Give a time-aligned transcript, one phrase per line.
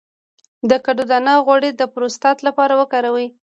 [0.69, 3.27] د کدو دانه غوړي د پروستات لپاره وکاروئ